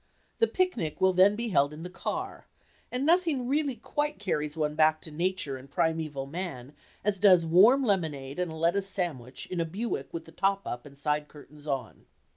[0.39, 2.47] The "picnic" will then be held in the car,
[2.91, 7.83] and nothing really quite carries one back to nature and primeval man as does warm
[7.83, 11.67] lemonade and a lettuce sandwich in a Buick with the top up and side curtains
[11.67, 12.07] on.